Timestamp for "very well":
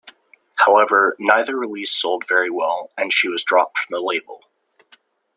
2.27-2.89